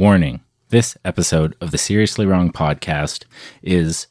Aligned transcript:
Warning 0.00 0.40
this 0.70 0.96
episode 1.04 1.54
of 1.60 1.72
the 1.72 1.76
Seriously 1.76 2.24
Wrong 2.24 2.50
podcast 2.50 3.26
is. 3.62 4.06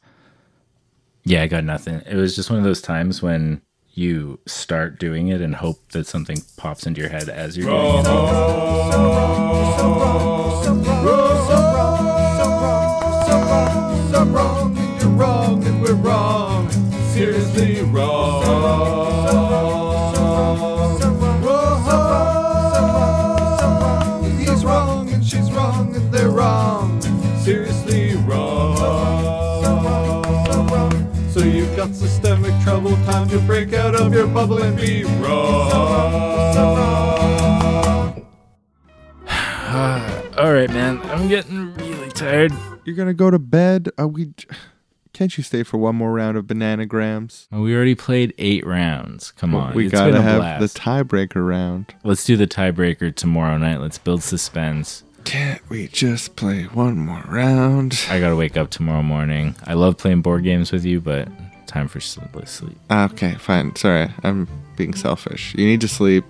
Yeah, 1.23 1.41
I 1.41 1.47
got 1.47 1.63
nothing. 1.63 2.03
It 2.05 2.13
was 2.13 2.35
just 2.35 2.51
one 2.51 2.59
of 2.59 2.63
those 2.63 2.79
times 2.79 3.23
when 3.23 3.63
you 3.93 4.39
start 4.45 4.99
doing 4.99 5.29
it 5.29 5.41
and 5.41 5.55
hope 5.55 5.79
that 5.93 6.05
something 6.05 6.43
pops 6.57 6.85
into 6.85 7.01
your 7.01 7.09
head 7.09 7.27
as 7.27 7.57
you're 7.57 7.71
doing 7.71 8.01
it. 8.01 8.05
So 8.05 8.13
wrong, 17.91 19.08
wrong. 28.29 28.75
So 31.29 31.39
you've 31.41 31.75
got 31.75 31.93
systemic 31.95 32.53
trouble, 32.63 32.91
time 33.05 33.27
to 33.29 33.39
break 33.39 33.73
out 33.73 33.95
of 33.95 34.13
your 34.13 34.27
bubble 34.27 34.61
and 34.61 34.75
be 34.77 35.03
wrong. 35.03 36.11
All 40.37 40.53
right, 40.53 40.69
man. 40.69 40.99
I'm 41.03 41.27
getting 41.27 41.73
really 41.75 42.09
tired. 42.09 42.51
You're 42.85 42.95
gonna 42.95 43.13
go 43.13 43.29
to 43.29 43.39
bed? 43.39 43.89
Are 43.97 44.07
we? 44.07 44.33
Can't 45.13 45.37
you 45.37 45.43
stay 45.43 45.63
for 45.63 45.77
one 45.77 45.95
more 45.95 46.13
round 46.13 46.37
of 46.37 46.45
bananagrams? 46.45 47.47
We 47.51 47.75
already 47.75 47.95
played 47.95 48.33
eight 48.37 48.65
rounds. 48.65 49.31
Come 49.31 49.53
on. 49.53 49.73
we 49.75 49.85
it's 49.87 49.91
gotta 49.91 50.11
been 50.13 50.21
a 50.21 50.23
have 50.23 50.39
blast. 50.39 50.73
the 50.75 50.79
tiebreaker 50.79 51.45
round. 51.45 51.93
Let's 52.03 52.23
do 52.23 52.37
the 52.37 52.47
tiebreaker 52.47 53.13
tomorrow 53.13 53.57
night. 53.57 53.81
Let's 53.81 53.97
build 53.97 54.23
suspense. 54.23 55.03
Can't 55.25 55.61
we 55.69 55.87
just 55.87 56.35
play 56.35 56.63
one 56.63 56.97
more 56.97 57.23
round? 57.27 57.99
I 58.09 58.19
gotta 58.19 58.35
wake 58.35 58.57
up 58.57 58.69
tomorrow 58.71 59.03
morning. 59.03 59.55
I 59.65 59.73
love 59.73 59.97
playing 59.97 60.21
board 60.21 60.43
games 60.43 60.71
with 60.71 60.85
you, 60.85 60.99
but 61.01 61.27
time 61.67 61.87
for 61.87 61.99
sleepless 61.99 62.49
sleep. 62.51 62.77
Okay, 62.91 63.33
fine. 63.35 63.75
Sorry, 63.75 64.09
I'm 64.23 64.47
being 64.75 64.93
selfish. 64.95 65.53
You 65.55 65.65
need 65.65 65.81
to 65.81 65.87
sleep. 65.87 66.25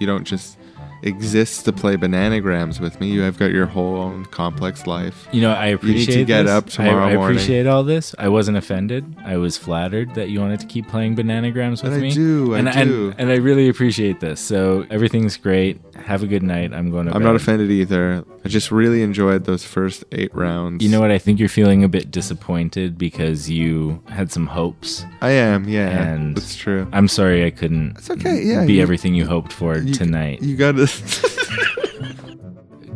You 0.00 0.06
don't 0.06 0.24
just 0.24 0.58
exist 1.02 1.66
to 1.66 1.72
play 1.72 1.96
bananagrams 1.96 2.80
with 2.80 2.98
me. 2.98 3.08
You 3.10 3.20
have 3.20 3.36
got 3.38 3.50
your 3.50 3.66
whole 3.66 3.96
own 3.96 4.24
complex 4.26 4.86
life. 4.86 5.28
You 5.32 5.42
know, 5.42 5.52
I 5.52 5.66
need 5.66 5.70
to 5.70 5.74
appreciate. 5.76 6.26
get 6.26 6.44
this. 6.44 6.50
up 6.52 6.70
tomorrow 6.70 7.04
I, 7.04 7.10
I 7.10 7.14
morning. 7.16 7.36
appreciate 7.36 7.66
all 7.66 7.84
this. 7.84 8.14
I 8.18 8.28
wasn't 8.28 8.56
offended. 8.56 9.14
I 9.22 9.36
was 9.36 9.58
flattered 9.58 10.14
that 10.14 10.30
you 10.30 10.40
wanted 10.40 10.60
to 10.60 10.66
keep 10.66 10.88
playing 10.88 11.14
bananagrams 11.14 11.82
with 11.82 11.92
And 11.92 11.94
I 11.96 11.98
me. 11.98 12.10
do, 12.14 12.54
I 12.54 12.58
and, 12.60 12.72
do. 12.88 13.10
And, 13.10 13.20
and 13.20 13.30
I 13.30 13.36
really 13.36 13.68
appreciate 13.68 14.20
this. 14.20 14.40
So 14.40 14.86
everything's 14.90 15.36
great. 15.36 15.78
Have 16.04 16.22
a 16.22 16.26
good 16.26 16.42
night. 16.42 16.74
I'm 16.74 16.90
going 16.90 17.06
to. 17.06 17.12
I'm 17.14 17.20
bed. 17.22 17.28
not 17.28 17.36
offended 17.36 17.70
either. 17.70 18.24
I 18.44 18.48
just 18.48 18.70
really 18.70 19.02
enjoyed 19.02 19.44
those 19.44 19.64
first 19.64 20.04
eight 20.12 20.34
rounds. 20.34 20.84
You 20.84 20.90
know 20.90 21.00
what? 21.00 21.10
I 21.10 21.16
think 21.18 21.40
you're 21.40 21.48
feeling 21.48 21.82
a 21.82 21.88
bit 21.88 22.10
disappointed 22.10 22.98
because 22.98 23.48
you 23.48 24.02
had 24.08 24.30
some 24.30 24.46
hopes. 24.46 25.06
I 25.22 25.30
am. 25.30 25.66
Yeah, 25.66 25.88
And- 25.88 26.36
that's 26.36 26.56
true. 26.56 26.86
I'm 26.92 27.08
sorry 27.08 27.46
I 27.46 27.50
couldn't 27.50 27.96
It's 27.96 28.10
okay. 28.10 28.42
Yeah, 28.42 28.66
be 28.66 28.74
you- 28.74 28.82
everything 28.82 29.14
you 29.14 29.24
hoped 29.26 29.52
for 29.52 29.78
you- 29.78 29.94
tonight. 29.94 30.42
You 30.42 30.56
gotta. 30.56 30.86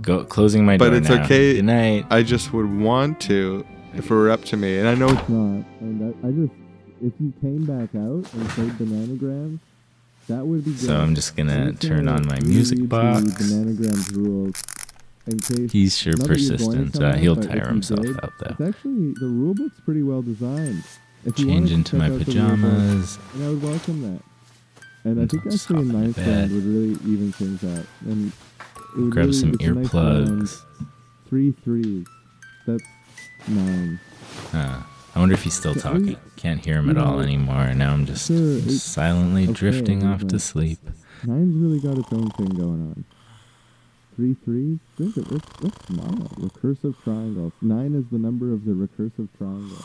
Go 0.03 0.25
closing 0.25 0.65
my 0.65 0.77
But 0.79 0.91
door 0.91 0.99
it's 0.99 1.09
now. 1.09 1.25
okay. 1.25 1.55
Good 1.57 1.65
night. 1.65 2.07
I 2.11 2.23
just 2.23 2.53
would 2.53 2.73
want 2.79 3.21
to 3.23 3.67
if 3.95 4.11
it 4.11 4.15
were 4.15 4.31
up 4.31 4.45
to 4.47 4.57
me, 4.57 4.79
and 4.79 4.89
I 4.89 4.95
know 4.95 5.09
it's 5.09 5.29
not. 5.29 5.65
And 5.81 6.15
I, 6.25 6.29
I 6.29 6.31
just, 6.31 6.53
if 7.03 7.13
you 7.19 7.33
came 7.41 7.65
back 7.67 7.95
out 7.95 8.33
and 8.33 8.49
played 8.51 8.73
Bananagrams, 8.79 9.59
that 10.29 10.47
would 10.47 10.65
be 10.65 10.73
good. 10.73 10.81
So 10.81 10.97
I'm 10.97 11.15
just 11.15 11.37
gonna 11.37 11.73
turn 11.73 12.09
on 12.09 12.27
my 12.27 12.39
music 12.41 12.89
box. 12.89 13.25
Bananagrams 13.25 14.15
rules 14.15 14.63
in 15.27 15.39
case. 15.39 15.73
He's 15.73 15.97
sure 15.97 16.13
not 16.17 16.29
that 16.29 16.39
you're 16.39 16.49
going 16.49 16.59
to 16.59 16.67
persistent. 16.93 17.03
Uh, 17.03 17.17
he'll 17.17 17.37
tire 17.37 17.69
himself 17.69 18.01
did, 18.01 18.17
out 18.23 18.33
though. 18.41 18.57
It's 18.59 18.77
actually 18.77 19.13
the 19.15 19.27
rule 19.27 19.55
book's 19.55 19.81
pretty 19.81 20.03
well 20.03 20.23
designed. 20.23 20.85
If 21.25 21.37
Change 21.37 21.73
into 21.73 21.97
my 21.97 22.07
out 22.07 22.13
the 22.13 22.19
book, 22.19 22.27
pajamas. 22.27 23.19
and 23.35 23.45
I 23.45 23.49
would 23.49 23.63
welcome 23.63 24.03
that. 24.03 24.23
And 25.05 25.21
I 25.21 25.27
think 25.27 25.47
actually 25.47 25.77
a 25.77 25.81
in 25.81 25.89
ninth 25.89 26.17
bed. 26.17 26.51
would 26.51 26.65
really 26.65 26.93
even 27.11 27.33
things 27.33 27.65
out. 27.65 27.87
And 28.07 28.31
it 28.31 28.97
would 28.97 29.11
Grab 29.11 29.27
really, 29.27 29.39
some 29.39 29.51
a 29.51 29.73
nice 29.73 29.89
earplugs. 29.89 30.63
Three 31.29 31.53
threes. 31.53 32.07
That's 32.67 32.85
nine. 33.49 34.01
Uh, 34.53 34.83
I 35.19 35.21
wonder 35.21 35.35
if 35.35 35.43
he's 35.43 35.55
still 35.55 35.75
talking. 35.75 36.17
Can't 36.37 36.65
hear 36.65 36.77
him 36.77 36.89
at 36.91 36.97
all 36.97 37.19
anymore. 37.19 37.63
And 37.63 37.81
now 37.81 37.93
I'm 37.93 38.07
just 38.07 38.29
silently 38.81 39.49
drifting 39.49 40.07
off 40.07 40.25
to 40.29 40.39
sleep. 40.39 40.79
Nine's 41.25 41.57
really 41.57 41.81
got 41.81 41.99
its 41.99 42.13
own 42.13 42.31
thing 42.31 42.51
going 42.51 42.95
on. 42.95 43.05
Three 44.15 44.37
threes? 44.45 44.79
Think 44.97 45.17
of 45.17 45.33
it. 45.33 45.43
That's 45.61 45.91
not 45.91 46.15
recursive 46.37 47.03
triangles. 47.03 47.53
Nine 47.61 47.97
is 47.97 48.05
the 48.13 48.19
number 48.19 48.53
of 48.53 48.65
the 48.65 48.71
recursive 48.71 49.27
triangle. 49.37 49.77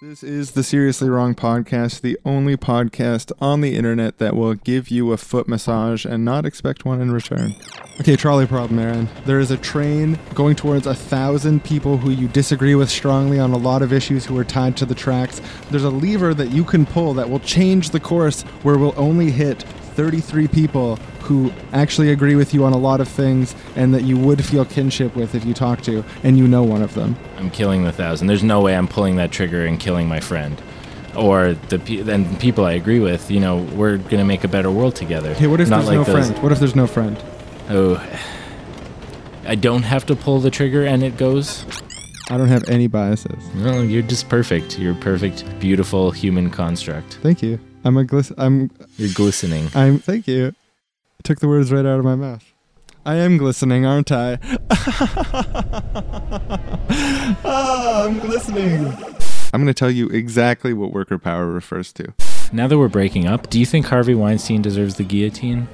This 0.00 0.22
is 0.22 0.52
the 0.52 0.62
Seriously 0.62 1.08
Wrong 1.08 1.34
podcast, 1.34 2.02
the 2.02 2.16
only 2.24 2.56
podcast 2.56 3.32
on 3.40 3.62
the 3.62 3.74
internet 3.74 4.18
that 4.18 4.36
will 4.36 4.54
give 4.54 4.92
you 4.92 5.10
a 5.10 5.16
foot 5.16 5.48
massage 5.48 6.04
and 6.04 6.24
not 6.24 6.46
expect 6.46 6.84
one 6.84 7.00
in 7.00 7.10
return. 7.10 7.56
Okay, 7.98 8.14
trolley 8.14 8.46
problem, 8.46 8.78
Aaron. 8.78 9.08
There 9.24 9.40
is 9.40 9.50
a 9.50 9.56
train 9.56 10.16
going 10.34 10.54
towards 10.54 10.86
a 10.86 10.94
thousand 10.94 11.64
people 11.64 11.96
who 11.96 12.10
you 12.10 12.28
disagree 12.28 12.76
with 12.76 12.88
strongly 12.88 13.40
on 13.40 13.50
a 13.50 13.56
lot 13.56 13.82
of 13.82 13.92
issues 13.92 14.24
who 14.24 14.38
are 14.38 14.44
tied 14.44 14.76
to 14.76 14.86
the 14.86 14.94
tracks. 14.94 15.42
There's 15.68 15.82
a 15.82 15.90
lever 15.90 16.32
that 16.32 16.52
you 16.52 16.62
can 16.62 16.86
pull 16.86 17.12
that 17.14 17.28
will 17.28 17.40
change 17.40 17.90
the 17.90 17.98
course 17.98 18.42
where 18.62 18.78
we'll 18.78 18.94
only 18.96 19.32
hit 19.32 19.64
33 19.98 20.46
people 20.46 20.94
who 21.22 21.50
actually 21.72 22.12
agree 22.12 22.36
with 22.36 22.54
you 22.54 22.62
on 22.64 22.72
a 22.72 22.76
lot 22.78 23.00
of 23.00 23.08
things 23.08 23.56
and 23.74 23.92
that 23.92 24.04
you 24.04 24.16
would 24.16 24.44
feel 24.44 24.64
kinship 24.64 25.16
with 25.16 25.34
if 25.34 25.44
you 25.44 25.52
talk 25.52 25.80
to, 25.82 26.04
and 26.22 26.38
you 26.38 26.46
know 26.46 26.62
one 26.62 26.82
of 26.82 26.94
them. 26.94 27.16
I'm 27.36 27.50
killing 27.50 27.82
the 27.82 27.90
thousand. 27.90 28.28
There's 28.28 28.44
no 28.44 28.60
way 28.60 28.76
I'm 28.76 28.86
pulling 28.86 29.16
that 29.16 29.32
trigger 29.32 29.66
and 29.66 29.80
killing 29.80 30.06
my 30.06 30.20
friend. 30.20 30.62
Or 31.16 31.54
the 31.54 31.80
pe- 31.80 32.02
then 32.02 32.36
people 32.36 32.64
I 32.64 32.74
agree 32.74 33.00
with, 33.00 33.28
you 33.28 33.40
know, 33.40 33.56
we're 33.74 33.96
gonna 33.96 34.24
make 34.24 34.44
a 34.44 34.48
better 34.48 34.70
world 34.70 34.94
together. 34.94 35.30
Okay, 35.30 35.48
what 35.48 35.60
if 35.60 35.68
Not 35.68 35.78
there's 35.78 35.88
like 35.88 35.96
no 35.96 36.04
those- 36.04 36.26
friend? 36.28 36.42
What 36.44 36.52
if 36.52 36.60
there's 36.60 36.76
no 36.76 36.86
friend? 36.86 37.16
Oh, 37.68 38.00
I 39.48 39.56
don't 39.56 39.82
have 39.82 40.06
to 40.06 40.14
pull 40.14 40.38
the 40.38 40.50
trigger 40.52 40.84
and 40.86 41.02
it 41.02 41.16
goes. 41.16 41.64
I 42.30 42.36
don't 42.38 42.46
have 42.46 42.62
any 42.68 42.86
biases. 42.86 43.42
No, 43.52 43.82
you're 43.82 44.02
just 44.02 44.28
perfect. 44.28 44.78
You're 44.78 44.92
a 44.92 45.00
perfect, 45.00 45.44
beautiful 45.58 46.12
human 46.12 46.50
construct. 46.50 47.14
Thank 47.20 47.42
you. 47.42 47.58
I'm 47.84 47.96
a 47.96 48.04
glis- 48.04 48.32
I'm 48.38 48.70
You're 48.96 49.12
glistening. 49.14 49.68
I'm 49.74 49.98
thank 49.98 50.26
you. 50.26 50.48
I 50.48 51.22
took 51.24 51.40
the 51.40 51.48
words 51.48 51.72
right 51.72 51.86
out 51.86 51.98
of 51.98 52.04
my 52.04 52.14
mouth. 52.14 52.44
I 53.06 53.14
am 53.16 53.38
glistening, 53.38 53.86
aren't 53.86 54.12
I? 54.12 54.38
ah, 57.44 58.04
I'm 58.04 58.18
glistening. 58.18 58.86
I'm 59.52 59.62
going 59.62 59.66
to 59.66 59.74
tell 59.74 59.90
you 59.90 60.08
exactly 60.08 60.74
what 60.74 60.92
worker 60.92 61.18
power 61.18 61.46
refers 61.46 61.92
to. 61.94 62.12
Now 62.52 62.66
that 62.66 62.76
we're 62.78 62.88
breaking 62.88 63.26
up, 63.26 63.48
do 63.50 63.58
you 63.58 63.64
think 63.66 63.86
Harvey 63.86 64.14
Weinstein 64.14 64.60
deserves 64.62 64.96
the 64.96 65.04
guillotine? 65.04 65.68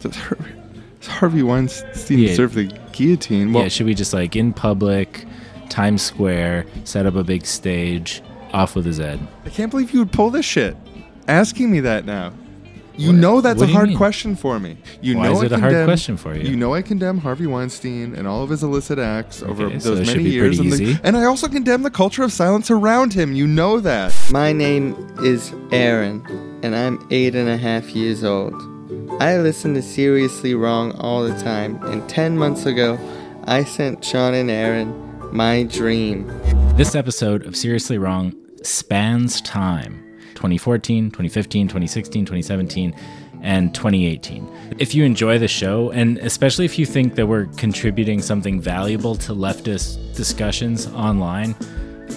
Does 0.00 0.16
Harvey, 0.16 0.52
does 1.00 1.08
Harvey 1.08 1.42
Weinstein 1.42 2.18
Yeah. 2.20 2.28
deserve 2.28 2.54
the 2.54 2.64
guillotine? 2.92 3.52
Well, 3.52 3.64
yeah, 3.64 3.68
should 3.68 3.86
we 3.86 3.94
just 3.94 4.14
like 4.14 4.34
in 4.34 4.52
public, 4.54 5.26
Times 5.68 6.00
Square, 6.02 6.64
set 6.84 7.04
up 7.06 7.14
a 7.16 7.24
big 7.24 7.44
stage, 7.44 8.22
off 8.54 8.74
with 8.74 8.86
his 8.86 8.96
head? 8.98 9.20
I 9.44 9.50
can't 9.50 9.70
believe 9.70 9.92
you 9.92 9.98
would 10.00 10.12
pull 10.12 10.30
this 10.30 10.46
shit. 10.46 10.74
Asking 11.28 11.70
me 11.70 11.80
that 11.80 12.04
now. 12.04 12.32
You 12.94 13.08
What- 13.08 13.16
know 13.16 13.40
that's 13.40 13.62
a 13.62 13.66
hard 13.66 13.88
mean? 13.88 13.96
question 13.96 14.36
for 14.36 14.60
me. 14.60 14.76
You 15.00 15.16
Why 15.16 15.28
know 15.28 15.32
is 15.36 15.42
I 15.42 15.46
it 15.46 15.52
a 15.52 15.58
hard 15.58 15.70
condemn- 15.72 15.86
question 15.86 16.16
for 16.18 16.34
you? 16.36 16.50
You 16.50 16.56
know 16.56 16.74
I 16.74 16.82
condemn 16.82 17.18
Harvey 17.18 17.46
Weinstein 17.46 18.14
and 18.14 18.28
all 18.28 18.42
of 18.42 18.50
his 18.50 18.62
illicit 18.62 18.98
acts 18.98 19.42
over 19.42 19.64
Okay, 19.64 19.78
so 19.78 19.94
those 19.94 20.00
it 20.10 20.14
many 20.18 20.28
years, 20.28 20.58
and, 20.58 20.70
the- 20.70 20.98
and 21.02 21.16
I 21.16 21.24
also 21.24 21.48
condemn 21.48 21.84
the 21.84 21.90
culture 21.90 22.22
of 22.22 22.32
silence 22.32 22.70
around 22.70 23.14
him. 23.14 23.32
You 23.34 23.46
know 23.46 23.80
that. 23.80 24.12
My 24.30 24.52
name 24.52 24.94
is 25.24 25.52
Aaron, 25.72 26.22
and 26.62 26.76
I'm 26.76 26.98
eight 27.10 27.34
and 27.34 27.48
a 27.48 27.56
half 27.56 27.94
years 27.96 28.24
old. 28.24 28.54
I 29.20 29.38
listen 29.38 29.72
to 29.74 29.80
Seriously 29.82 30.54
Wrong 30.54 30.92
all 30.98 31.22
the 31.24 31.34
time, 31.40 31.78
and 31.84 32.06
10 32.10 32.36
months 32.36 32.66
ago, 32.66 32.98
I 33.46 33.64
sent 33.64 34.04
Sean 34.04 34.34
and 34.34 34.50
Aaron 34.50 34.92
my 35.32 35.62
dream. 35.62 36.30
This 36.76 36.94
episode 36.94 37.46
of 37.46 37.56
Seriously 37.56 37.96
Wrong 37.96 38.34
spans 38.62 39.40
time 39.40 40.02
2014, 40.42 41.12
2015, 41.12 41.68
2016, 41.68 42.24
2017, 42.24 42.94
and 43.42 43.72
2018. 43.72 44.74
If 44.76 44.92
you 44.92 45.04
enjoy 45.04 45.38
the 45.38 45.46
show, 45.46 45.90
and 45.90 46.18
especially 46.18 46.64
if 46.64 46.80
you 46.80 46.84
think 46.84 47.14
that 47.14 47.28
we're 47.28 47.46
contributing 47.56 48.20
something 48.20 48.60
valuable 48.60 49.14
to 49.14 49.32
leftist 49.32 50.16
discussions 50.16 50.88
online, 50.88 51.54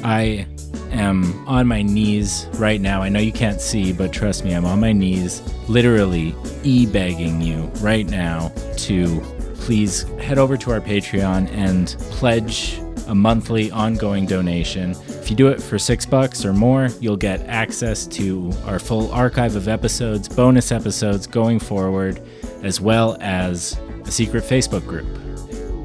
I 0.03 0.47
am 0.91 1.47
on 1.47 1.67
my 1.67 1.83
knees 1.83 2.47
right 2.55 2.81
now. 2.81 3.03
I 3.03 3.09
know 3.09 3.19
you 3.19 3.31
can't 3.31 3.61
see, 3.61 3.93
but 3.93 4.11
trust 4.11 4.43
me, 4.43 4.55
I'm 4.55 4.65
on 4.65 4.79
my 4.79 4.91
knees, 4.91 5.43
literally 5.69 6.33
e 6.63 6.87
begging 6.87 7.41
you 7.41 7.65
right 7.79 8.07
now 8.07 8.51
to 8.77 9.21
please 9.53 10.01
head 10.19 10.39
over 10.39 10.57
to 10.57 10.71
our 10.71 10.81
Patreon 10.81 11.47
and 11.51 11.95
pledge 12.09 12.79
a 13.07 13.15
monthly 13.15 13.71
ongoing 13.71 14.25
donation. 14.25 14.91
If 15.07 15.29
you 15.29 15.35
do 15.35 15.47
it 15.47 15.61
for 15.61 15.79
six 15.79 16.05
bucks 16.05 16.45
or 16.45 16.53
more, 16.53 16.89
you'll 16.99 17.17
get 17.17 17.41
access 17.47 18.05
to 18.07 18.51
our 18.65 18.79
full 18.79 19.11
archive 19.11 19.55
of 19.55 19.67
episodes, 19.67 20.27
bonus 20.27 20.71
episodes 20.71 21.27
going 21.27 21.59
forward, 21.59 22.21
as 22.63 22.79
well 22.81 23.17
as 23.21 23.79
a 24.05 24.11
secret 24.11 24.43
Facebook 24.43 24.85
group. 24.85 25.07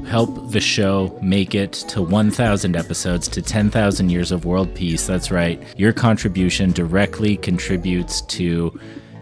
Help 0.05 0.51
the 0.51 0.59
show 0.59 1.17
make 1.21 1.55
it 1.55 1.71
to 1.71 2.01
1,000 2.01 2.75
episodes 2.75 3.27
to 3.29 3.41
10,000 3.41 4.09
years 4.09 4.31
of 4.31 4.43
world 4.43 4.73
peace. 4.75 5.07
That's 5.07 5.31
right. 5.31 5.61
Your 5.77 5.93
contribution 5.93 6.73
directly 6.73 7.37
contributes 7.37 8.21
to 8.23 8.77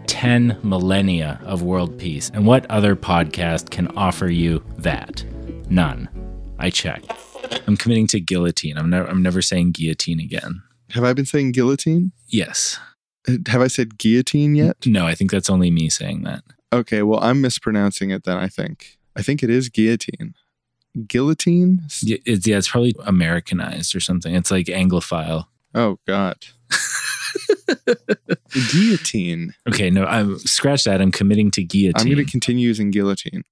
10 0.08 0.58
millennia 0.64 1.40
of 1.44 1.62
world 1.62 1.96
peace. 1.96 2.32
And 2.34 2.44
what 2.44 2.68
other 2.68 2.96
podcast 2.96 3.70
can 3.70 3.86
offer 3.96 4.26
you 4.26 4.64
that? 4.78 5.24
None. 5.68 6.08
I 6.58 6.70
checked. 6.70 7.29
I'm 7.70 7.76
committing 7.76 8.08
to 8.08 8.20
guillotine. 8.20 8.76
I'm 8.76 8.90
never 8.90 9.08
I'm 9.08 9.22
never 9.22 9.40
saying 9.40 9.70
guillotine 9.72 10.18
again. 10.18 10.60
Have 10.90 11.04
I 11.04 11.12
been 11.12 11.24
saying 11.24 11.52
guillotine? 11.52 12.10
Yes. 12.26 12.80
Uh, 13.28 13.34
Have 13.46 13.62
I 13.62 13.68
said 13.68 13.96
guillotine 13.96 14.56
yet? 14.56 14.84
No, 14.86 15.06
I 15.06 15.14
think 15.14 15.30
that's 15.30 15.48
only 15.48 15.70
me 15.70 15.88
saying 15.88 16.24
that. 16.24 16.42
Okay, 16.72 17.02
well, 17.02 17.20
I'm 17.22 17.40
mispronouncing 17.40 18.10
it 18.10 18.24
then, 18.24 18.38
I 18.38 18.48
think. 18.48 18.98
I 19.14 19.22
think 19.22 19.44
it 19.44 19.50
is 19.50 19.68
guillotine. 19.68 20.34
Guillotine? 21.06 21.82
S- 21.84 22.02
Y- 22.04 22.18
It's, 22.26 22.44
yeah, 22.44 22.58
it's 22.58 22.68
probably 22.68 22.92
Americanized 23.04 23.94
or 23.94 24.00
something. 24.00 24.34
It's 24.34 24.50
like 24.50 24.66
Anglophile. 24.66 25.44
Oh, 25.76 25.98
God. 26.08 26.38
guillotine. 28.72 29.54
Okay, 29.68 29.90
no, 29.90 30.04
I'm 30.04 30.38
scratch 30.40 30.84
that. 30.84 31.00
I'm 31.00 31.12
committing 31.12 31.50
to 31.52 31.62
guillotine. 31.62 32.00
I'm 32.08 32.12
going 32.14 32.24
to 32.26 32.30
continue 32.30 32.66
using 32.66 32.90
guillotine. 32.90 33.44